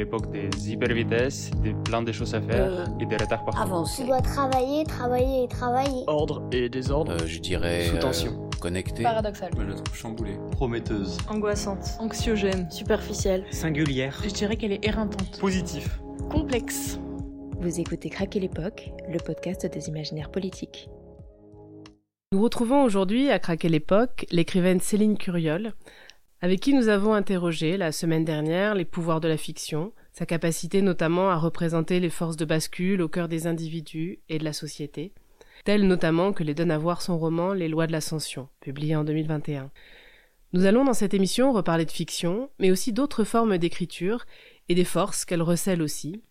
[0.00, 3.60] l'époque des hypervitesses, des plein de choses à faire Euh, et des retards partout.
[3.62, 4.02] Avancer.
[4.02, 6.04] Tu dois travailler, travailler et travailler.
[6.06, 7.12] Ordre et désordre.
[7.12, 7.86] Euh, je dirais.
[7.86, 8.48] Sous euh, tension.
[8.60, 9.02] connecté.
[9.02, 9.50] Paradoxal.
[9.56, 10.36] Je la trouve chamboulée.
[10.52, 11.18] Prometteuse.
[11.28, 11.84] Angoissante.
[11.98, 12.70] Anxiogène.
[12.70, 13.44] Superficielle.
[13.50, 14.18] Singulière.
[14.24, 15.38] Je dirais qu'elle est éreintante.
[15.38, 16.00] Positif.
[16.30, 16.98] Complexe.
[17.60, 20.88] Vous écoutez Craquer l'époque, le podcast des imaginaires politiques.
[22.32, 25.72] Nous retrouvons aujourd'hui à Craquer l'époque l'écrivaine Céline Curiol,
[26.40, 30.82] avec qui nous avons interrogé la semaine dernière les pouvoirs de la fiction, sa capacité
[30.82, 35.12] notamment à représenter les forces de bascule au cœur des individus et de la société,
[35.64, 39.04] telles notamment que les donne à voir son roman Les lois de l'ascension, publié en
[39.04, 39.70] 2021.
[40.52, 44.26] Nous allons dans cette émission reparler de fiction, mais aussi d'autres formes d'écriture
[44.68, 46.22] et des forces qu'elle recèle aussi,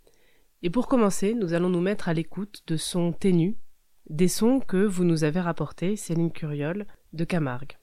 [0.61, 3.55] et pour commencer, nous allons nous mettre à l'écoute de sons ténus,
[4.09, 7.77] des sons que vous nous avez rapportés, Céline Curiol, de Camargue.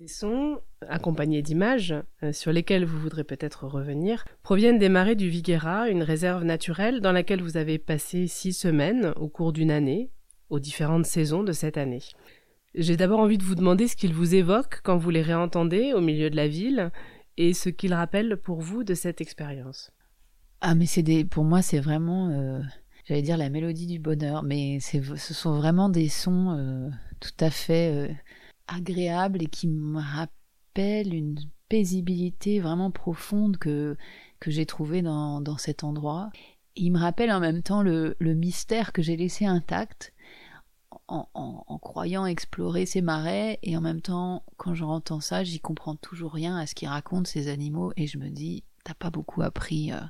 [0.00, 5.28] Ces sons, accompagnés d'images, euh, sur lesquelles vous voudrez peut-être revenir, proviennent des marais du
[5.28, 10.12] Viguera, une réserve naturelle dans laquelle vous avez passé six semaines au cours d'une année,
[10.50, 12.02] aux différentes saisons de cette année.
[12.76, 16.00] J'ai d'abord envie de vous demander ce qu'ils vous évoquent quand vous les réentendez au
[16.00, 16.92] milieu de la ville,
[17.36, 19.90] et ce qu'ils rappellent pour vous de cette expérience.
[20.60, 22.60] Ah, mais c'est des, pour moi, c'est vraiment, euh,
[23.04, 26.88] j'allais dire la mélodie du bonheur, mais ce sont vraiment des sons euh,
[27.18, 28.16] tout à fait
[28.68, 31.38] agréables et qui me rappellent une
[31.68, 33.96] paisibilité vraiment profonde que,
[34.40, 36.30] que j'ai trouvée dans, dans cet endroit.
[36.76, 40.14] Et il me rappelle en même temps le, le mystère que j'ai laissé intact
[41.08, 45.60] en, en, en croyant explorer ces marais et en même temps, quand j'entends ça, j'y
[45.60, 49.42] comprends toujours rien à ce qu'ils racontent ces animaux et je me dis, pas beaucoup
[49.42, 50.00] appris euh,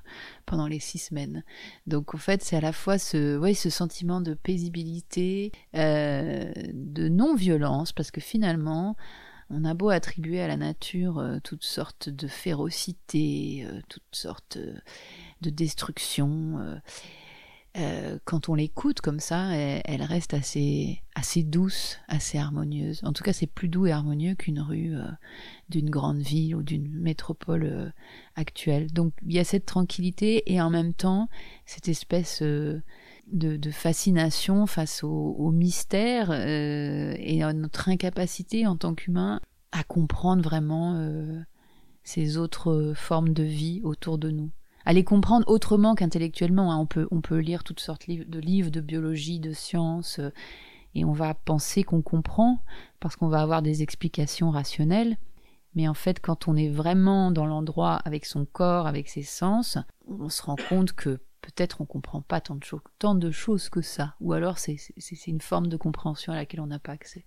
[0.47, 1.45] pendant les six semaines.
[1.87, 7.09] Donc en fait, c'est à la fois ce, ouais, ce sentiment de paisibilité, euh, de
[7.09, 8.97] non-violence, parce que finalement,
[9.51, 14.59] on a beau attribuer à la nature euh, toutes sortes de férocité, euh, toutes sortes
[15.41, 16.81] de destruction.
[17.77, 23.01] Euh, quand on l'écoute comme ça, elle, reste assez, assez douce, assez harmonieuse.
[23.05, 25.05] En tout cas, c'est plus doux et harmonieux qu'une rue euh,
[25.69, 27.91] d'une grande ville ou d'une métropole euh,
[28.37, 28.91] actuelle.
[28.93, 31.29] Donc, il y a cette tranquillité et en même temps,
[31.67, 32.83] cette espèce de,
[33.71, 39.41] fascination face au, mystère et à notre incapacité en tant qu'humain
[39.71, 41.45] à comprendre vraiment
[42.03, 44.51] ces autres formes de vie autour de nous
[44.89, 46.73] à les comprendre autrement qu'intellectuellement.
[46.73, 46.79] hein.
[46.79, 50.31] On, peut, on peut lire toutes sortes de livres de biologie, de sciences, euh,
[50.95, 52.63] et on va penser qu'on comprend
[52.99, 55.19] parce qu'on va avoir des explications rationnelles.
[55.75, 59.77] Mais en fait, quand on est vraiment dans l'endroit avec son corps, avec ses sens,
[60.07, 62.65] on se rend compte que peut-être on comprend pas tant de,
[62.99, 64.15] tant de choses que ça.
[64.23, 64.79] Ou alors c'est
[65.27, 67.27] une forme de compréhension à laquelle on n'a pas accès.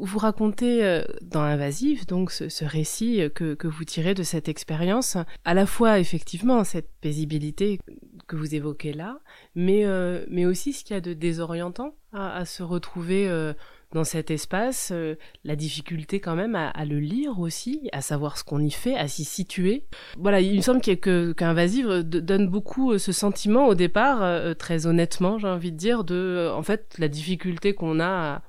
[0.00, 4.22] Vous racontez euh, dans Invasive, donc ce, ce récit euh, que, que vous tirez de
[4.22, 7.80] cette expérience, à la fois effectivement cette paisibilité
[8.28, 9.18] que vous évoquez là,
[9.54, 13.54] mais, euh, mais aussi ce qu'il y a de désorientant à, à se retrouver euh,
[13.92, 15.14] dans cet espace, euh,
[15.44, 18.94] la difficulté quand même à, à le lire aussi, à savoir ce qu'on y fait,
[18.94, 19.86] à s'y situer.
[20.18, 24.52] Voilà, il me semble qu'Invasive euh, de- donne beaucoup euh, ce sentiment au départ, euh,
[24.54, 28.42] très honnêtement, j'ai envie de dire, de euh, en fait la difficulté qu'on a à,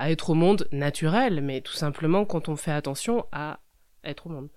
[0.00, 3.60] à être au monde naturel, mais tout simplement quand on fait attention à
[4.02, 4.48] être au monde.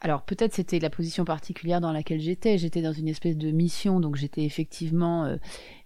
[0.00, 2.56] Alors peut-être c'était la position particulière dans laquelle j'étais.
[2.56, 5.38] J'étais dans une espèce de mission, donc j'étais effectivement, euh,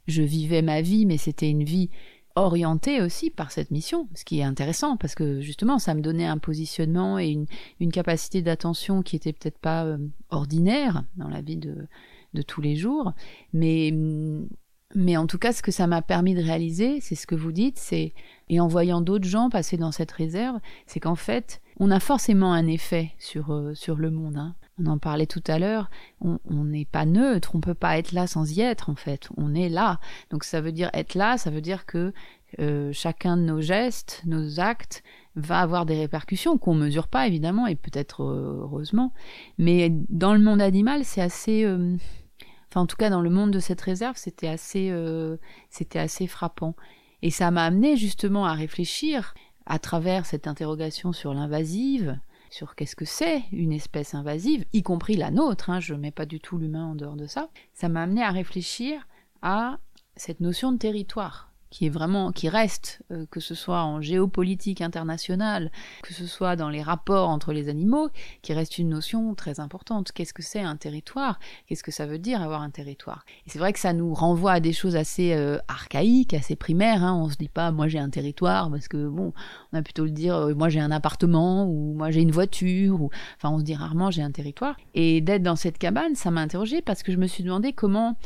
[0.07, 1.89] je vivais ma vie, mais c'était une vie
[2.37, 6.27] orientée aussi par cette mission, ce qui est intéressant parce que justement ça me donnait
[6.27, 7.34] un positionnement et
[7.81, 9.97] une, capacité d'attention qui était peut-être pas euh,
[10.29, 11.89] ordinaire dans la vie de,
[12.34, 13.15] de tous les jours,
[13.55, 14.47] mais hum,
[14.94, 17.53] mais en tout cas, ce que ça m'a permis de réaliser, c'est ce que vous
[17.53, 18.12] dites, c'est
[18.48, 22.53] et en voyant d'autres gens passer dans cette réserve, c'est qu'en fait, on a forcément
[22.53, 24.36] un effet sur euh, sur le monde.
[24.36, 24.54] hein.
[24.78, 25.91] On en parlait tout à l'heure.
[26.21, 28.89] On n'est pas neutre, on peut pas être là sans y être.
[28.89, 30.00] En fait, on est là.
[30.30, 32.12] Donc ça veut dire être là, ça veut dire que
[32.59, 35.03] euh, chacun de nos gestes, nos actes,
[35.36, 39.12] va avoir des répercussions qu'on mesure pas évidemment et peut-être heureusement.
[39.59, 41.97] Mais dans le monde animal, c'est assez euh,
[42.72, 45.36] Enfin, en tout cas, dans le monde de cette réserve, c'était assez, euh,
[45.69, 46.74] c'était assez frappant.
[47.21, 49.34] Et ça m'a amené justement à réfléchir
[49.66, 55.16] à travers cette interrogation sur l'invasive, sur qu'est-ce que c'est une espèce invasive, y compris
[55.16, 55.69] la nôtre.
[55.69, 57.51] Hein, je mets pas du tout l'humain en dehors de ça.
[57.74, 59.07] Ça m'a amené à réfléchir
[59.42, 59.78] à
[60.16, 64.83] cette notion de territoire qui est vraiment qui reste, euh, que ce soit en géopolitique
[64.83, 65.72] internationale,
[66.03, 68.10] que ce soit dans les rapports entre les animaux,
[68.42, 70.13] qui reste une notion très importante.
[70.13, 71.41] Qu'est-ce que c'est un territoire?
[71.66, 73.24] Qu'est-ce que ça veut dire avoir un territoire?
[73.47, 77.03] Et c'est vrai que ça nous renvoie à des choses assez euh, archaïques, assez primaires.
[77.03, 77.15] Hein.
[77.15, 79.33] On se dit pas moi j'ai un territoire parce que bon,
[79.72, 83.01] on a plutôt le dire euh, moi j'ai un appartement ou moi j'ai une voiture
[83.01, 83.09] ou
[83.39, 84.77] enfin on se dit rarement j'ai un territoire.
[84.92, 88.19] Et d'être dans cette cabane, ça m'a interrogée parce que je me suis demandé comment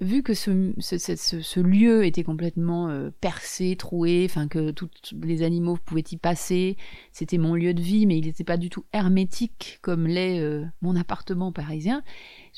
[0.00, 4.90] vu que ce, lieu était complètement euh, percé, troué, enfin que tous
[5.22, 6.76] les animaux pouvaient y passer,
[7.12, 10.64] c'était mon lieu de vie, mais il n'était pas du tout hermétique comme l'est euh,
[10.80, 12.02] mon appartement parisien.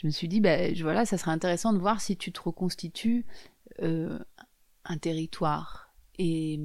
[0.00, 3.27] Je me suis dit, ben voilà, ça serait intéressant de voir si tu te reconstitues
[3.83, 4.19] euh,
[4.85, 5.93] un territoire.
[6.19, 6.61] Et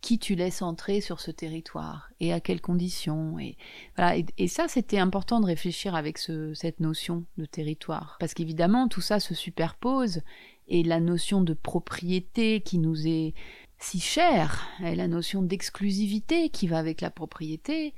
[0.00, 3.56] qui tu laisses entrer sur ce territoire et à quelles conditions et
[3.96, 4.16] voilà.
[4.36, 8.16] Et, ça c'était important de réfléchir avec ce, cette notion de territoire.
[8.20, 10.22] Parce qu'évidemment tout ça se superpose
[10.68, 13.34] et la notion de propriété qui nous est
[13.78, 17.94] si chère et la notion d'exclusivité qui va avec la propriété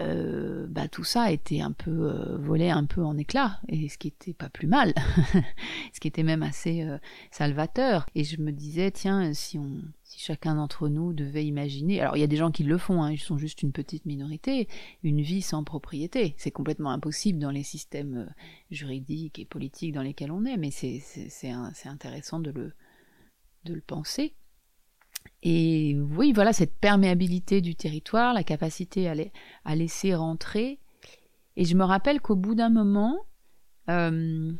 [0.00, 3.96] euh, bah, tout ça été un peu euh, volé un peu en éclats, et ce
[3.96, 4.92] qui était pas plus mal,
[5.92, 6.98] ce qui était même assez euh,
[7.30, 8.06] salvateur.
[8.16, 12.20] Et je me disais, tiens, si on, si chacun d'entre nous devait imaginer, alors il
[12.20, 14.68] y a des gens qui le font, hein, ils sont juste une petite minorité,
[15.04, 18.32] une vie sans propriété, c'est complètement impossible dans les systèmes
[18.72, 22.72] juridiques et politiques dans lesquels on est, mais c'est c'est intéressant de le
[23.64, 24.34] de le penser.
[25.42, 30.78] Et oui, voilà, cette perméabilité du territoire, la capacité à, laisser rentrer.
[31.56, 33.18] Et je me rappelle qu'au bout d'un moment,
[33.90, 34.52] euh,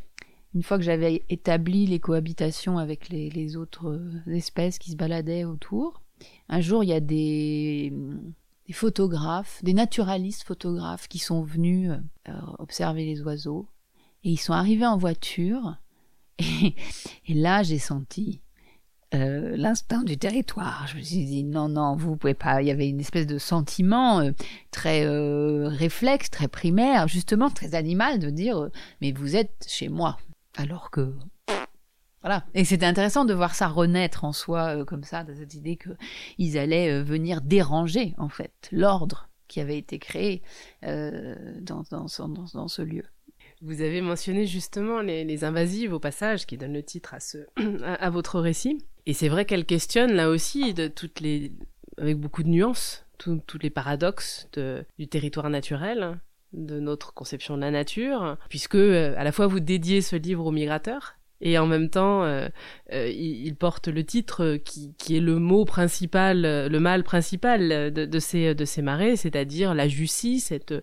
[0.55, 3.99] une fois que j'avais établi les cohabitations avec les, autres
[4.31, 6.02] espèces qui se baladaient autour,
[6.50, 7.93] un jour, il y a des,
[8.72, 11.90] photographes, des naturalistes photographes qui sont venus
[12.28, 13.69] euh, observer les oiseaux.
[14.22, 15.78] Et ils sont arrivés en voiture.
[16.38, 16.75] et
[17.28, 18.43] là, j'ai senti
[19.14, 20.87] euh, l'instinct du territoire.
[20.88, 22.62] Je me suis dit non, non, vous pouvez pas.
[22.62, 24.32] Il y avait une espèce de sentiment euh,
[24.70, 28.69] très euh, réflexe, très primaire, justement très animal de dire
[29.00, 30.19] mais vous êtes chez moi.
[30.56, 31.14] Alors que
[32.22, 32.44] voilà.
[32.55, 36.58] Et c'était intéressant de voir ça renaître en soi comme ça, de cette idée qu'ils
[36.58, 40.43] allaient venir déranger en fait l'ordre qui avait été créé
[40.82, 43.05] dans, dans, dans, dans ce lieu.
[43.64, 47.38] Vous avez mentionné justement les, invasives au passage qui donnent le titre à, ce,
[47.82, 48.84] à votre récit.
[49.06, 51.50] Et c'est vrai qu'elle questionne là aussi de toutes les,
[51.96, 54.50] avec beaucoup de nuances, tous les paradoxes
[54.99, 56.19] du territoire naturel,
[56.52, 60.46] de notre conception de la nature, puisque euh, à la fois vous dédiez ce livre
[60.46, 62.49] aux migrateurs, et en même temps, euh,
[62.94, 68.19] euh, il, porte le titre qui, est le mot principal, euh, le mal principal de,
[68.19, 70.75] ces, de marais, c'est-à-dire la jussie, cette,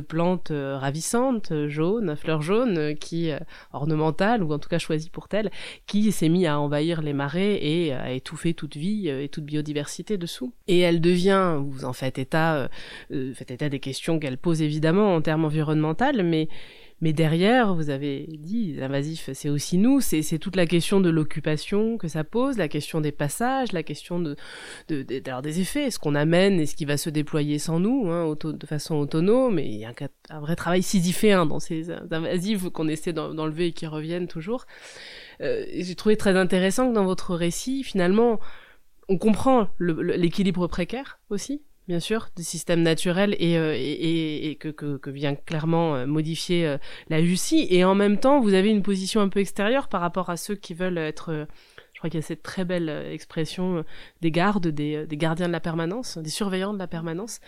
[0.00, 3.30] plante ravissante, jaune, fleur jaune, qui
[3.74, 5.50] ornementale, ou en tout cas choisie pour telle,
[5.86, 10.16] qui s'est mise à envahir les marais et à étouffer toute vie et toute biodiversité
[10.16, 10.54] dessous.
[10.66, 12.70] Et elle devient, vous en faites état,
[13.10, 16.48] faites état des questions qu'elle pose évidemment en termes environnementaux, mais
[17.00, 21.96] mais derrière, vous avez dit, l'invasif, c'est aussi nous, c'est toute la question de l'occupation
[21.96, 24.36] que ça pose, la question des passages, la question de,
[24.88, 28.34] de, des effets, ce qu'on amène et ce qui va se déployer sans nous, hein,
[28.44, 29.58] de façon autonome.
[29.58, 29.94] Et il y a
[30.28, 34.66] un, vrai travail sisyphéen dans ces invasifs qu'on essaie d'enlever et qui reviennent toujours.
[35.40, 38.40] Euh, J'ai trouvé très intéressant que dans votre récit, finalement,
[39.08, 45.96] on comprend l'équilibre précaire aussi bien sûr, des systèmes naturels et, euh, que, vient clairement
[45.96, 46.78] euh, modifier euh,
[47.08, 47.66] la Jussie.
[47.68, 50.54] Et en même temps, vous avez une position un peu extérieure par rapport à ceux
[50.54, 51.48] qui veulent être...
[51.92, 53.84] je crois qu'il y a cette très belle expression
[54.20, 57.40] des gardes, des, des gardiens de la permanence, des surveillants de la permanence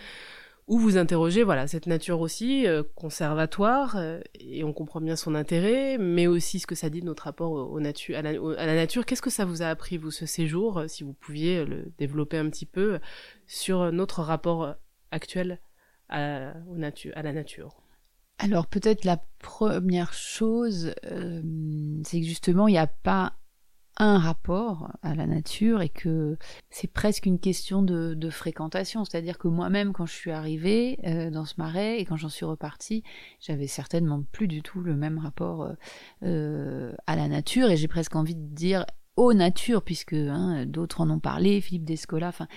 [0.67, 5.35] où vous interrogez voilà cette nature aussi euh, conservatoire euh, et on comprend bien son
[5.35, 9.05] intérêt mais aussi ce que ça dit de notre rapport au, à, la, nature.
[9.05, 12.37] Qu'est-ce que ça vous a appris vous ce séjour euh, si vous pouviez le développer
[12.37, 12.99] un petit peu
[13.45, 14.75] sur notre rapport
[15.11, 15.59] actuel
[16.09, 17.81] à, au à la nature?
[18.39, 23.33] Alors peut-être la première chose c'est que justement il n'y a pas
[23.97, 26.37] un rapport à la nature et que
[26.69, 29.05] c'est presque une question de, fréquentation.
[29.05, 32.45] C'est-à-dire que moi-même, quand je suis arrivée euh, dans ce marais et quand j'en suis
[32.45, 33.03] repartie,
[33.39, 35.73] j'avais certainement plus du tout le même rapport euh,
[36.23, 38.85] euh à la nature et j'ai presque envie de dire
[39.15, 42.47] aux natures, puisque hein, d'autres en ont parlé, Philippe Descola, enfin,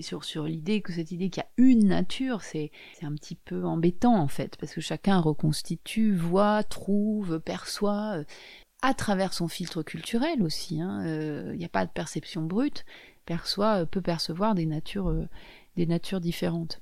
[0.00, 2.70] sur, sur l'idée que cette idée qu'il y a une nature, c'est
[3.02, 8.22] un petit peu embêtant en fait, parce que chacun reconstitue, voit, trouve, perçoit
[8.82, 10.76] à travers son filtre culturel aussi.
[10.76, 12.84] Il hein, n'y euh, a pas de perception brute,
[13.24, 15.28] perçoit, euh, peut percevoir des natures, euh,
[15.76, 16.80] des natures différentes.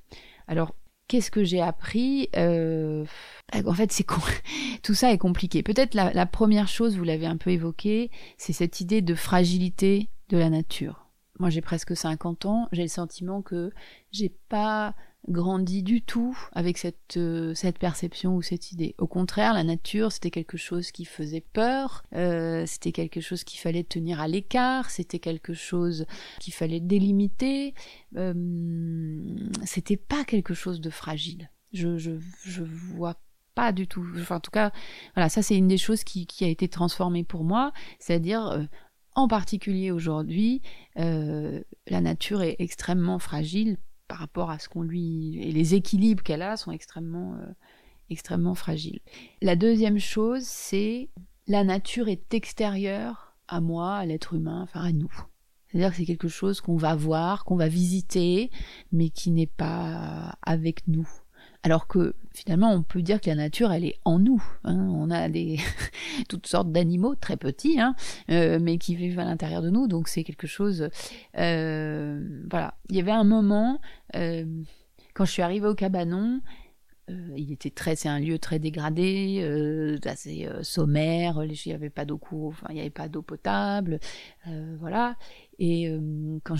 [0.48, 0.74] Alors,
[1.06, 4.06] qu'est-ce que j'ai appris En fait, c'est
[4.82, 5.62] tout ça est compliqué.
[5.62, 10.08] Peut-être la, la première chose, vous l'avez un peu évoqué, c'est cette idée de fragilité
[10.30, 11.06] de la nature.
[11.38, 13.72] Moi, j'ai presque 50 ans, j'ai le sentiment que
[14.10, 14.94] j'ai pas
[15.28, 18.94] grandi du tout avec cette, euh, cette perception ou cette idée.
[18.98, 23.60] Au contraire, la nature, c'était quelque chose qui faisait peur, euh, c'était quelque chose qu'il
[23.60, 26.06] fallait tenir à l'écart, c'était quelque chose
[26.40, 27.74] qu'il fallait délimiter,
[28.16, 29.22] euh,
[29.64, 31.50] c'était pas quelque chose de fragile.
[31.72, 32.12] Je, je,
[32.44, 33.20] je vois
[33.54, 34.04] pas du tout.
[34.18, 34.72] Enfin, en tout cas,
[35.14, 38.64] voilà, ça c'est une des choses qui, qui a été transformée pour moi, c'est-à-dire euh,
[39.14, 40.62] en particulier aujourd'hui,
[40.98, 43.76] euh, la nature est extrêmement fragile
[44.10, 47.46] par rapport à ce qu'on lui et les équilibres qu'elle a sont extrêmement euh,
[48.10, 48.98] extrêmement fragiles.
[49.40, 51.10] La deuxième chose, c'est
[51.46, 55.12] la nature est extérieure à moi, à l'être humain, enfin à nous.
[55.68, 58.50] C'est-à-dire que c'est quelque chose qu'on va voir, qu'on va visiter,
[58.90, 61.08] mais qui n'est pas avec nous.
[61.62, 64.42] Alors que finalement, on peut dire que la nature, elle est en nous.
[64.64, 64.88] Hein.
[64.94, 65.58] On a des
[66.28, 67.94] toutes sortes d'animaux très petits, hein,
[68.30, 69.86] euh, mais qui vivent à l'intérieur de nous.
[69.86, 70.88] Donc c'est quelque chose.
[71.36, 72.74] Euh, voilà.
[72.88, 73.80] Il y avait un moment
[74.16, 74.44] euh,
[75.14, 76.40] quand je suis arrivée au cabanon.
[77.36, 79.42] Il était très, c'est un lieu très dégradé,
[80.04, 81.42] assez sommaire.
[81.42, 83.98] Il n'y avait pas d'eau, enfin il n'y avait pas d'eau potable,
[84.78, 85.16] voilà.
[85.60, 86.00] Et euh,
[86.42, 86.56] quand,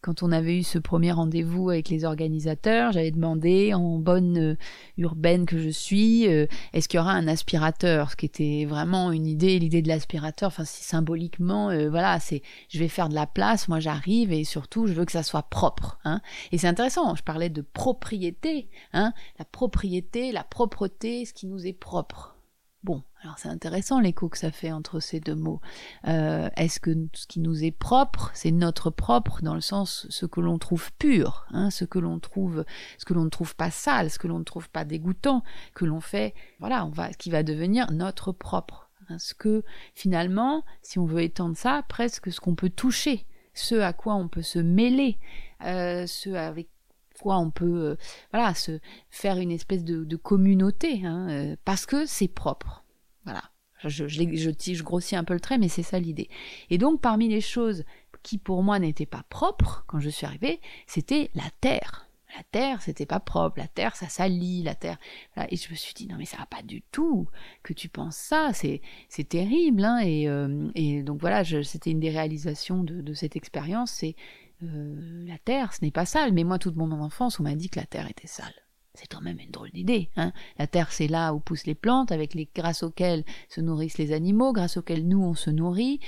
[0.00, 4.56] quand on avait eu ce premier rendez-vous avec les organisateurs, j'avais demandé, en bonne euh,
[4.96, 8.12] urbaine que je suis, euh, est-ce qu'il y aura un aspirateur?
[8.12, 10.46] Ce qui était vraiment une idée, l'idée de l'aspirateur.
[10.46, 14.86] Enfin, si symboliquement, voilà, c'est, je vais faire de la place, moi j'arrive et surtout,
[14.86, 15.98] je veux que ça soit propre.
[16.04, 16.20] Hein.
[16.52, 17.16] Et c'est intéressant.
[17.16, 22.37] Je parlais de propriété, hein, la propriété, la propreté, ce qui nous est propre.
[22.84, 25.60] Bon, alors c'est intéressant l'écho que ça fait entre ces deux mots.
[26.06, 30.26] Euh, Est-ce que ce qui nous est propre, c'est notre propre dans le sens ce
[30.26, 32.64] que l'on trouve pur, hein, ce que l'on trouve,
[32.96, 35.42] ce que l'on ne trouve pas sale, ce que l'on ne trouve pas dégoûtant,
[35.74, 38.88] que l'on fait, voilà, on va, qui va devenir notre propre.
[39.08, 43.74] Hein, ce que finalement, si on veut étendre ça, presque ce qu'on peut toucher, ce
[43.74, 45.18] à quoi on peut se mêler,
[45.64, 46.68] euh, ce avec
[47.26, 47.96] on peut euh,
[48.32, 48.78] voilà se
[49.10, 52.84] faire une espèce de, communauté hein, euh, parce que c'est propre
[53.24, 53.42] voilà
[53.84, 56.28] je, je, je, je, grossis un peu le trait mais c'est ça l'idée
[56.70, 57.84] et donc parmi les choses
[58.22, 62.82] qui pour moi n'étaient pas propres quand je suis arrivée c'était la terre la terre,
[62.82, 63.58] c'était pas propre.
[63.58, 64.62] La terre, ça salit.
[64.62, 64.98] La terre.
[65.48, 67.26] Et je me suis dit non mais ça va pas du tout
[67.62, 68.50] que tu penses ça.
[68.52, 69.84] C'est c'est terrible.
[69.84, 70.00] Hein.
[70.00, 73.92] Et, euh, et donc voilà, c'était une des réalisations de, de cette expérience.
[73.92, 74.14] C'est
[74.62, 76.32] euh, la terre, ce n'est pas sale.
[76.32, 78.54] Mais moi, toute mon enfance, on m'a dit que la terre était sale.
[78.94, 80.10] C'est quand même une drôle d'idée.
[80.16, 83.98] Hein la terre, c'est là où poussent les plantes, avec les grâce auxquelles se nourrissent
[83.98, 86.00] les animaux, grâce auxquelles nous on se nourrit,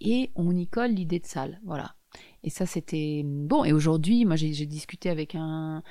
[0.00, 1.60] et on y colle l'idée de sale.
[1.64, 1.94] Voilà.
[2.42, 3.64] Et ça, c'était bon.
[3.64, 5.82] Et aujourd'hui, moi, j'ai discuté avec un,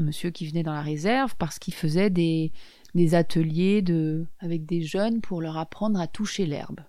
[0.00, 2.52] monsieur qui venait dans la réserve parce qu'il faisait des,
[2.94, 6.80] des ateliers de, avec des jeunes pour leur apprendre à toucher l'herbe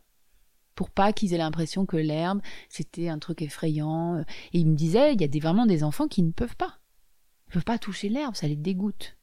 [0.75, 4.20] pour pas qu'ils aient l'impression que l'herbe c'était un truc effrayant.
[4.53, 6.80] Et il me disait, il y a des, vraiment des enfants qui ne peuvent pas.
[7.48, 9.18] Ils peuvent pas toucher l'herbe, ça les dégoûte.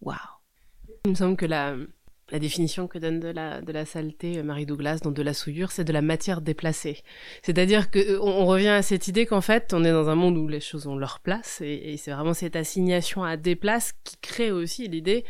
[0.00, 0.16] Waouh.
[1.04, 1.76] Il me semble que la,
[2.32, 5.92] définition que donne de la, saleté euh, Marie Douglas dans De la souillure, c'est de
[5.92, 7.02] la matière déplacée.
[7.42, 10.36] C'est-à-dire que on, on, revient à cette idée qu'en fait, on est dans un monde
[10.36, 13.94] où les choses ont leur place, et, et c'est vraiment cette assignation à des places
[14.04, 15.24] qui crée aussi l'idée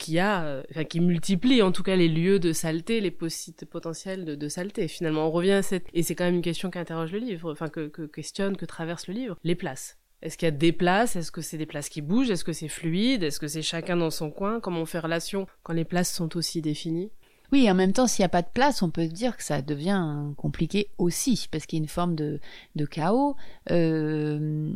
[0.00, 3.66] qui a, euh, enfin, qui multiplie en tout cas les lieux de saleté, les sites
[3.66, 4.88] potentiels de, saleté.
[4.88, 7.68] Finalement, on revient à cette, et c'est quand même une question qu'interroge le livre, enfin
[7.68, 9.98] que, que questionne, que traverse le livre, les places.
[10.22, 11.16] Est-ce qu'il y a des places?
[11.16, 12.30] Est-ce que c'est des places qui bougent?
[12.30, 13.22] Est-ce que c'est fluide?
[13.22, 14.60] Est-ce que c'est chacun dans son coin?
[14.60, 17.10] Comment on fait relation quand les places sont aussi définies?
[17.52, 19.60] Oui, en même temps, s'il n'y a pas de place, on peut dire que ça
[19.60, 22.38] devient compliqué aussi, parce qu'il y a une forme de,
[22.76, 23.36] de chaos.
[23.70, 24.72] Euh,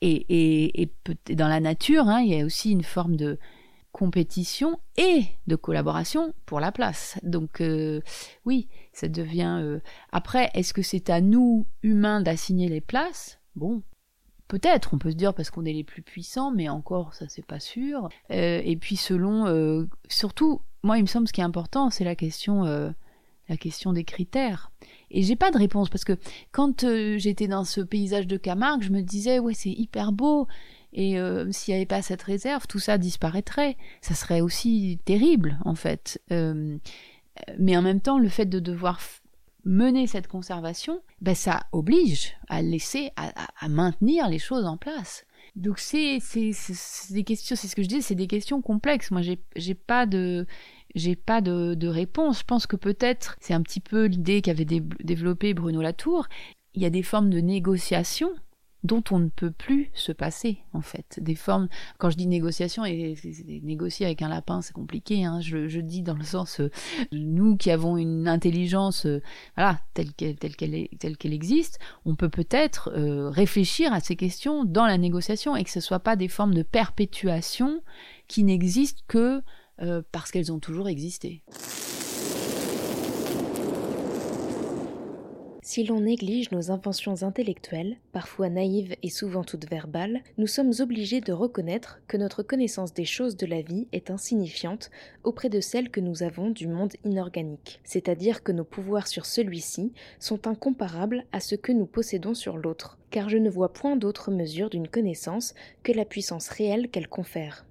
[0.00, 3.38] et, et, et, dans la nature, hein, il y a aussi une forme de,
[3.94, 7.16] compétition et de collaboration pour la place.
[7.22, 8.00] Donc euh,
[8.44, 9.60] oui, ça devient...
[9.62, 9.78] Euh...
[10.10, 13.38] Après, est-ce que c'est à nous, humains, d'assigner les places?
[13.54, 13.82] Bon,
[14.48, 17.46] peut-être, on peut se dire parce qu'on est les plus puissants, mais encore, ça c'est
[17.46, 18.08] pas sûr.
[18.32, 19.86] Euh, et puis selon...
[20.08, 22.92] Surtout, moi, il me semble ce qui est important, c'est la question...
[23.50, 24.72] La question des critères.
[25.10, 26.16] Et j'ai pas de réponse parce que
[26.50, 26.86] quand
[27.18, 30.48] j'étais dans ce paysage de Camargue, je me disais ouais c'est hyper beau,
[30.94, 33.76] et euh, s'il n'y avait pas cette réserve, tout ça disparaîtrait.
[34.00, 36.22] Ça serait aussi terrible, en fait.
[36.30, 36.78] Euh,
[37.58, 39.00] mais en même temps, le fait de devoir
[39.64, 45.26] mener cette conservation, ben, ça oblige à laisser, à, maintenir les choses en place.
[45.56, 46.18] Donc c'est
[47.10, 49.10] des questions, c'est ce que je dis, c'est des questions complexes.
[49.10, 50.46] Moi, j'ai pas de
[50.94, 52.40] j'ai pas de, réponse.
[52.40, 56.28] Je pense que peut-être c'est un petit peu l'idée qu'avait développé Bruno Latour.
[56.74, 58.32] Il y a des formes de négociation
[58.84, 61.18] dont on ne peut plus se passer, en fait.
[61.20, 63.16] Des formes, quand je dis négociation, et
[63.62, 66.70] négocier avec un lapin, c'est compliqué, hein, je, dis dans le sens, euh,
[67.10, 69.22] nous qui avons une intelligence, euh,
[69.56, 74.16] voilà, telle qu'elle, telle qu'elle, telle qu'elle existe, on peut peut-être euh, réfléchir à ces
[74.16, 77.80] questions dans la négociation et que ce soit pas des formes de perpétuation
[78.28, 79.42] qui n'existent que
[80.12, 81.42] parce qu'elles ont toujours existé.
[85.66, 91.22] Si l'on néglige nos inventions intellectuelles, parfois naïves et souvent toutes verbales, nous sommes obligés
[91.22, 94.90] de reconnaître que notre connaissance des choses de la vie est insignifiante
[95.22, 99.94] auprès de celle que nous avons du monde inorganique, c'est-à-dire que nos pouvoirs sur celui-ci
[100.18, 104.30] sont incomparables à ce que nous possédons sur l'autre, car je ne vois point d'autre
[104.30, 107.64] mesure d'une connaissance que la puissance réelle qu'elle confère.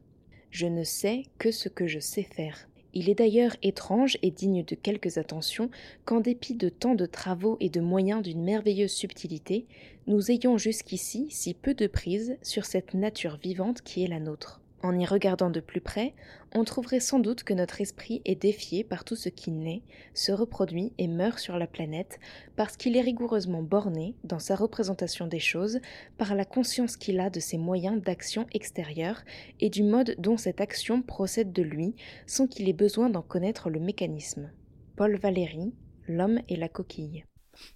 [0.49, 2.67] Je ne sais que ce que je sais faire.
[2.93, 5.69] Il est d'ailleurs étrange et digne de quelques attentions
[6.05, 9.65] qu'en dépit de tant de travaux et de moyens d'une merveilleuse subtilité,
[10.07, 14.62] nous ayons jusqu'ici si peu de prise sur cette nature vivante qui est la nôtre.
[14.83, 16.13] En y regardant de plus près,
[16.53, 19.81] on trouverait sans doute que notre esprit est défié par tout ce qui naît,
[20.13, 22.19] se reproduit et meurt sur la planète,
[22.57, 25.79] parce qu'il est rigoureusement borné, dans sa représentation des choses,
[26.17, 29.21] par la conscience qu'il a de ses moyens d'action extérieure
[29.61, 31.95] et du mode dont cette action procède de lui,
[32.27, 34.51] sans qu'il ait besoin d'en connaître le mécanisme.
[34.97, 35.73] Paul Valéry,
[36.09, 37.23] L'homme et la coquille.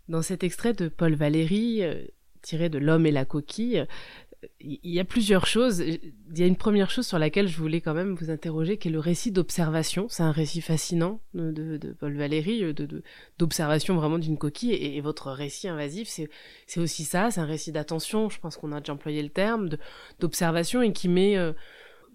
[0.10, 2.04] Dans cet extrait de Paul Valéry, euh,
[2.42, 3.86] tiré de L'homme et la coquille,
[4.60, 5.80] il y a plusieurs choses.
[5.80, 8.88] Il y a une première chose sur laquelle je voulais quand même vous interroger, qui
[8.88, 10.08] est le récit d'observation.
[10.10, 12.63] C'est un récit fascinant de, Paul Valéry,
[13.38, 14.74] d'observation vraiment d'une coquille.
[14.74, 16.10] Et, votre récit invasif,
[16.66, 17.32] c'est aussi ça.
[17.32, 18.30] C'est un récit d'attention.
[18.30, 19.70] Je pense qu'on a déjà employé le terme
[20.20, 21.54] d'observation et qui met euh,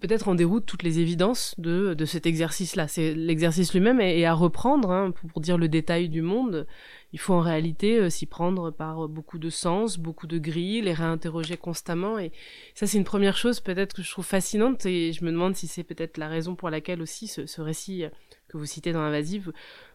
[0.03, 2.89] peut-être en déroute toutes les évidences de, cet exercice-là.
[2.89, 6.67] C'est l'exercice lui-même est, à reprendre hein, pour dire le détail du monde
[7.13, 10.93] il faut en réalité euh, s'y prendre par beaucoup de sens, beaucoup de grilles, les
[10.93, 12.19] réinterroger constamment.
[12.19, 12.31] Et
[12.73, 14.85] ça, c'est une première chose peut-être que je trouve fascinante.
[14.85, 18.05] Et je me demande si c'est peut-être la raison pour laquelle aussi ce, récit
[18.49, 19.53] que vous citez dans Invasive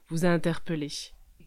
[0.09, 0.89] vous a interpellé.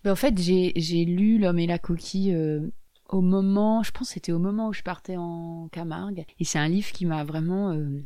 [0.03, 2.71] Ben, en fait, j'ai lu L'homme et la coquille euh,
[3.09, 6.25] au moment, je pense que c'était au moment où je partais en Camargue.
[6.39, 8.03] Et c'est un livre qui m'a vraiment euh,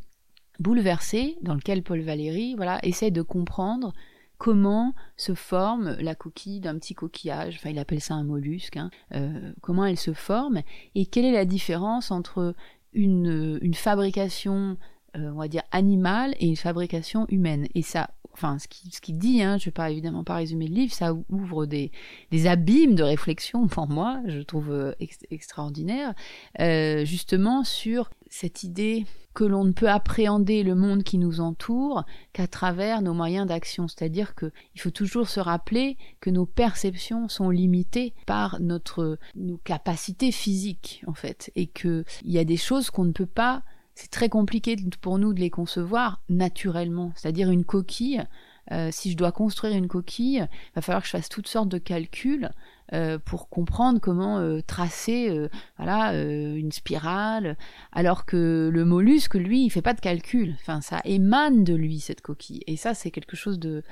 [0.60, 3.94] bouleversée, dans lequel Paul Valéry voilà, essaie de comprendre
[4.38, 8.90] comment se forme la coquille d'un petit coquillage, enfin il appelle ça un mollusque, hein.
[9.14, 10.62] euh, comment elle se forme
[10.96, 12.54] et quelle est la différence entre
[12.94, 14.78] une, une fabrication,
[15.16, 17.68] euh, on va dire, animale et une fabrication humaine.
[17.76, 20.76] Et ça enfin ce qu'il qui dit, hein, je vais pas évidemment pas résumer le
[20.76, 21.92] livre, ça ouvre des,
[22.32, 24.94] des abîmes de réflexion pour moi, je trouve euh,
[25.32, 26.14] extraordinaire,
[26.60, 32.06] euh, justement sur cette idée que l'on ne peut appréhender le monde qui nous entoure
[32.34, 33.88] qu'à travers nos moyens d'action.
[33.88, 40.32] C'est-à-dire qu'il faut toujours se rappeler que nos perceptions sont limitées par notre, nos capacités
[40.32, 43.64] physiques, en fait, et qu'il y a des choses qu'on ne peut pas
[43.96, 47.14] c'est très compliqué pour nous de les concevoir naturellement.
[47.16, 48.24] C'est-à-dire une coquille,
[48.72, 51.70] euh, si je dois construire une coquille, il va falloir que je fasse toutes sortes
[51.70, 52.52] de calculs
[52.94, 57.58] euh, pour comprendre comment euh, tracer voilà une spirale
[57.92, 62.00] alors que le mollusque lui il fait pas de calcul enfin ça émane de lui
[62.00, 63.84] cette coquille et ça c'est quelque chose de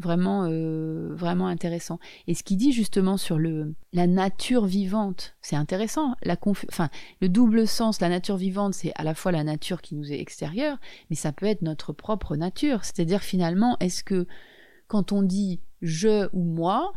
[0.00, 2.00] vraiment euh, vraiment intéressant.
[2.26, 6.14] Et ce qu'il dit justement sur le la nature vivante, c'est intéressant.
[6.22, 6.88] La enfin
[7.20, 10.18] le double sens, la nature vivante, c'est à la fois la nature qui nous est
[10.20, 10.78] extérieure,
[11.10, 12.84] mais ça peut être notre propre nature.
[12.84, 14.26] C'est-à-dire finalement, est-ce que
[14.88, 16.92] quand on dit je ou moi,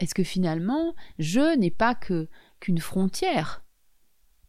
[0.00, 3.62] est-ce que finalement je n'est pas que qu'une frontière?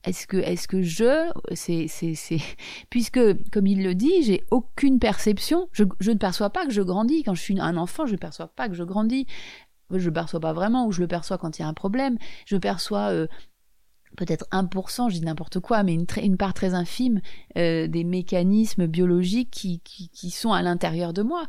[0.04, 1.88] Est-ce que, est-ce que je, c'est,
[2.90, 3.20] puisque,
[3.52, 7.22] comme il le dit, j'ai aucune perception, je, je, ne perçois pas que je grandis.
[7.24, 9.28] Quand je suis un enfant, je ne perçois pas que je grandis.
[9.92, 12.18] Je ne perçois pas vraiment, ou je le perçois quand il y a un problème.
[12.48, 13.28] Je perçois euh,
[14.18, 17.22] peut-être 1%, je dis n'importe quoi, mais une, une part très infime
[17.58, 21.48] euh, des mécanismes biologiques qui, qui, qui sont à l'intérieur de moi.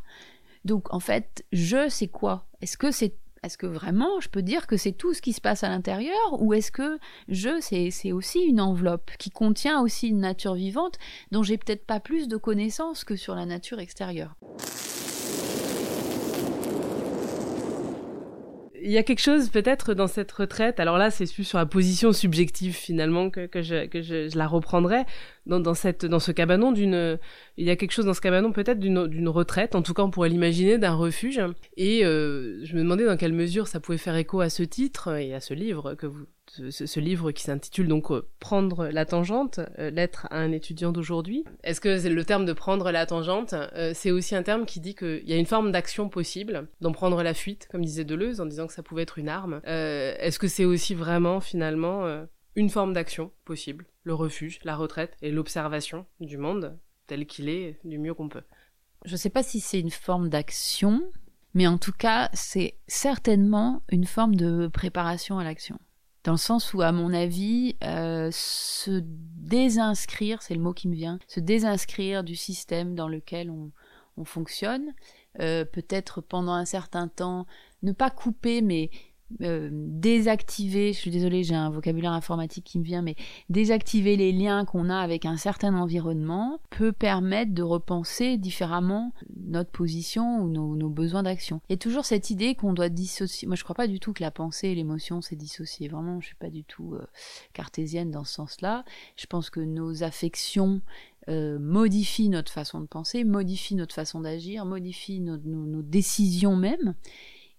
[0.67, 2.49] Donc, en fait, je, c'est quoi?
[2.61, 5.41] Est-ce que c'est est-ce que vraiment je peux dire que c'est tout ce qui se
[5.41, 10.21] passe à l'intérieur ou est-ce que je, c'est aussi une enveloppe qui contient aussi une
[10.21, 10.97] nature vivante
[11.33, 14.37] dont j'ai peut-être pas plus de connaissances que sur la nature extérieure?
[18.85, 20.81] Il y a quelque chose peut-être dans cette retraite.
[20.81, 25.05] Alors là, c'est plus sur la position subjective finalement que, je, je la reprendrai
[25.47, 26.73] dans, dans, cette, dans ce cabanon.
[26.73, 27.19] D'une,
[27.57, 29.75] il y a quelque chose dans ce cabanon peut-être d'une, retraite.
[29.75, 31.41] En tout cas, on pourrait l'imaginer d'un refuge.
[31.77, 35.17] Et euh, je me demandais dans quelle mesure ça pouvait faire écho à ce titre
[35.17, 39.61] et à ce livre que vous ce, livre qui s'intitule donc euh, Prendre la tangente,
[39.79, 41.45] euh, lettre à un étudiant d'aujourd'hui.
[41.63, 44.95] Est-ce que le terme de prendre la tangente, euh, c'est aussi un terme qui dit
[44.95, 48.47] qu'il y a une forme d'action possible, d'en prendre la fuite, comme disait Deleuze, en
[48.47, 52.93] disant que ça pouvait être une arme Est-ce que c'est aussi vraiment finalement une forme
[52.93, 58.15] d'action possible, le refuge, la retraite et l'observation du monde tel qu'il est du mieux
[58.15, 58.43] qu'on peut.
[59.05, 61.03] Je ne sais pas si c'est une forme d'action,
[61.55, 65.79] mais en tout cas, c'est certainement une forme de préparation à l'action.
[66.25, 70.95] Dans le sens où, à mon avis, euh, se désinscrire, c'est le mot qui me
[70.95, 73.73] vient, se désinscrire du système dans lequel on,
[74.25, 74.95] fonctionne,
[75.41, 77.47] euh, peut-être pendant un certain temps,
[77.83, 78.91] ne pas couper, mais
[79.40, 83.16] euh, désactiver, je suis désolée, j'ai un vocabulaire informatique qui me vient, mais
[83.49, 89.12] désactiver les liens qu'on a avec un certain environnement peut permettre de repenser différemment
[89.47, 91.61] notre position ou nos, besoins d'action.
[91.68, 93.49] Il y a toujours cette idée qu'on doit dissocier.
[93.49, 95.88] Moi, je crois pas du tout que la pensée et l'émotion c'est dissocié.
[95.88, 97.07] Vraiment, je suis pas du tout euh,
[97.53, 98.85] cartésienne dans ce sens-là.
[99.16, 100.83] Je pense que nos affections
[101.29, 106.95] euh, modifient notre façon de penser, modifient notre façon d'agir, modifient nos décisions même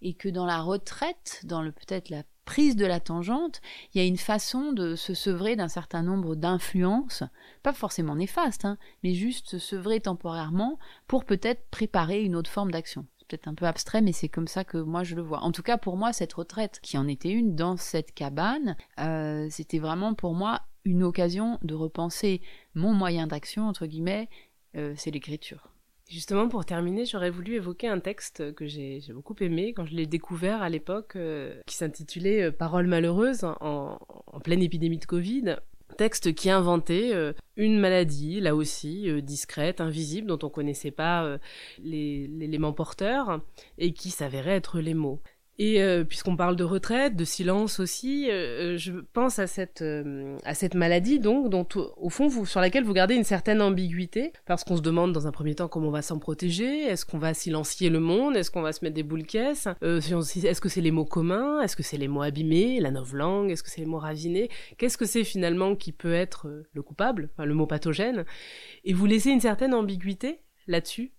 [0.02, 3.60] et que dans la retraite, dans le peut-être la prise de la tangente,
[3.92, 7.22] il y a une façon de se sevrer d'un certain nombre d'influences,
[7.62, 12.70] pas forcément néfastes, hein, mais juste se sevrer temporairement pour peut-être préparer une autre forme
[12.70, 13.06] d'action.
[13.18, 15.40] C'est peut-être un peu abstrait, mais c'est comme ça que moi je le vois.
[15.42, 19.46] En tout cas, pour moi, cette retraite, qui en était une dans cette cabane, euh,
[19.50, 22.42] c'était vraiment pour moi une occasion de repenser
[22.74, 24.28] mon moyen d'action, entre guillemets,
[24.76, 25.73] euh, c'est l'écriture.
[26.08, 30.06] Justement, pour terminer, j'aurais voulu évoquer un texte que j'ai beaucoup aimé quand je l'ai
[30.06, 33.98] découvert à l'époque, euh, qui s'intitulait euh, Paroles malheureuses en,
[34.42, 35.56] pleine épidémie de Covid.
[35.96, 41.38] Texte qui inventait euh, une maladie, là aussi, discrète, invisible, dont on ne connaissait pas
[41.82, 43.40] l'élément porteur,
[43.78, 45.22] et qui s'avérait être les mots.
[45.58, 50.36] Et euh, puisqu'on parle de retraite, de silence aussi, euh, je pense à cette euh,
[50.44, 54.32] à cette maladie donc dont au fond vous sur laquelle vous gardez une certaine ambiguïté.
[54.46, 57.18] Parce qu'on se demande dans un premier temps comment on va s'en protéger, est-ce qu'on
[57.18, 60.80] va silencier le monde, est-ce qu'on va se mettre des boules caisses, est-ce que c'est
[60.80, 63.86] les mots communs, est-ce que c'est les mots abîmés, la langue, est-ce que c'est les
[63.86, 68.24] mots ravinés, qu'est-ce que c'est finalement qui peut être le coupable, enfin, le mot pathogène,
[68.84, 71.12] et vous laissez une certaine ambiguïté là-dessus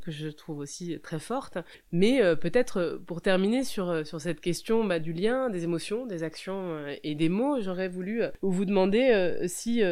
[0.00, 1.58] que je trouve aussi très forte.
[1.92, 5.64] Mais euh, peut-être euh, pour terminer sur, euh, sur cette question bah, du lien, des
[5.64, 9.82] émotions, des actions et des mots, j'aurais voulu vous demander si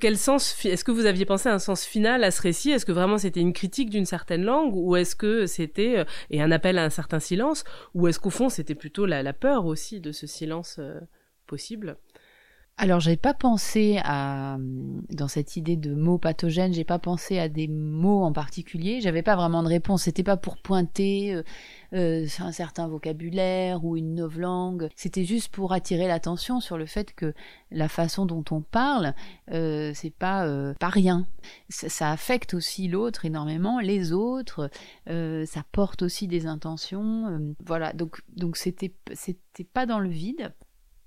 [0.00, 2.70] quel sens est-ce que vous aviez pensé à un sens final à ce récit?
[2.70, 4.74] Est-ce que vraiment c'était une critique d'une certaine langue?
[4.74, 7.64] Ou est-ce que c'était et un appel à un certain silence?
[7.94, 10.80] Ou est-ce qu'au fond c'était plutôt la, peur aussi de ce silence
[11.46, 11.96] possible?
[12.76, 14.58] Alors, j'ai pas pensé à
[15.10, 19.00] dans cette idée de mots pathogènes, j'ai pas pensé à des mots en particulier.
[19.00, 20.02] J'avais pas vraiment de réponse.
[20.02, 21.42] C'était pas pour pointer euh,
[21.92, 24.88] euh, un certain vocabulaire ou une langue.
[24.96, 27.32] C'était juste pour attirer l'attention sur le fait que
[27.70, 29.14] la façon dont on parle,
[29.52, 30.44] euh, c'est pas
[30.80, 31.28] pas rien.
[31.68, 34.68] Ça, ça, affecte aussi l'autre énormément, les autres.
[35.06, 37.54] Ça porte aussi des intentions.
[37.64, 37.92] Voilà.
[37.92, 40.52] Donc donc c'était c'était pas dans le vide.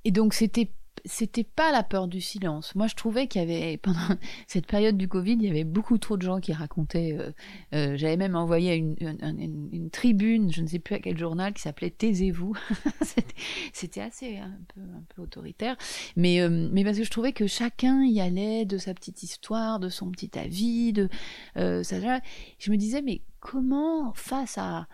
[0.06, 0.72] Et donc c'était
[1.08, 2.76] c'était pas la peur du silence.
[2.76, 3.98] Moi, je trouvais qu'il y avait, pendant
[4.48, 7.18] cette période du Covid, il y avait beaucoup trop de gens qui racontaient.
[7.18, 7.32] Euh,
[7.74, 11.62] euh, j'avais même envoyé une, une, tribune, je ne sais plus à quel journal, qui
[11.62, 12.56] s'appelait Taisez-vous.
[13.74, 15.78] c'était assez un peu, un peu autoritaire.
[16.16, 19.80] Mais, euh, mais parce que je trouvais que chacun y allait de sa petite histoire,
[19.80, 21.10] de son petit avis, de.
[21.56, 24.88] Je me disais, mais comment, face à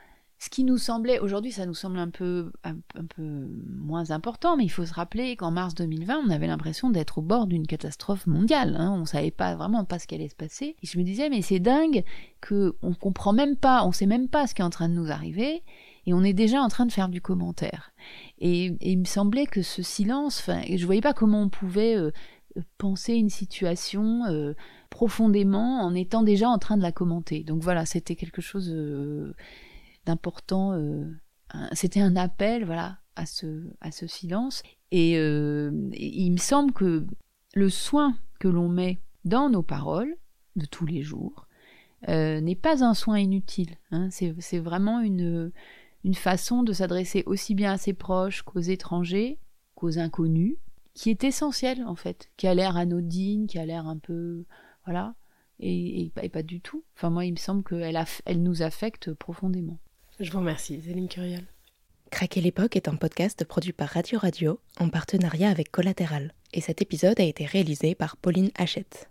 [0.43, 2.75] ce qui nous semblait, aujourd'hui ça nous semble un peu, un,
[3.15, 7.19] peu moins important, mais il faut se rappeler qu'en mars 2020, on avait l'impression d'être
[7.19, 8.75] au bord d'une catastrophe mondiale.
[8.77, 8.93] Hein.
[8.99, 10.75] On savait pas vraiment pas ce qui allait se passer.
[10.84, 12.03] Et je me disais, mais c'est dingue
[12.41, 14.93] que on comprend même pas, on sait même pas ce qui est en train de
[14.93, 15.63] nous arriver,
[16.06, 17.93] et on est déjà en train de faire du commentaire.
[18.39, 22.12] Et, il me semblait que ce silence, enfin, je voyais pas comment on pouvait euh,
[22.77, 24.56] penser une situation euh,
[24.89, 27.45] profondément en étant déjà en train de la commenter.
[27.45, 28.69] Donc voilà, c'était quelque chose.
[28.73, 29.34] Euh,
[30.05, 30.73] d'important.
[30.73, 31.05] Euh,
[31.73, 34.63] c'était un appel, voilà, à ce, silence.
[34.91, 37.05] Et, euh, il me semble que
[37.53, 40.15] le soin que l'on met dans nos paroles
[40.55, 41.47] de tous les jours
[42.09, 43.77] euh, n'est pas un soin inutile.
[43.91, 44.09] Hein.
[44.11, 45.51] C'est vraiment une,
[46.03, 49.39] une façon de s'adresser aussi bien à ses proches qu'aux étrangers,
[49.75, 50.57] qu'aux inconnus,
[50.93, 54.45] qui est essentielle en fait, qui a l'air anodine, qui a l'air un peu,
[54.85, 55.15] voilà,
[55.59, 56.83] et, et, pas du tout.
[56.95, 59.79] Enfin moi, il me semble qu'elle elle nous affecte profondément.
[60.23, 61.43] Je vous remercie, Céline Curiel.
[62.09, 66.31] Craquer l'époque est un podcast produit par Radio Radio en partenariat avec Collatéral.
[66.53, 69.09] Et cet épisode a été réalisé par Pauline Hachette.